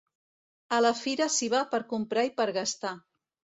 A 0.77 0.79
la 0.85 0.91
fira 1.01 1.27
s'hi 1.35 1.51
va 1.55 1.61
per 1.75 1.81
comprar 1.93 2.27
i 2.31 2.35
per 2.43 2.51
gastar. 2.59 2.97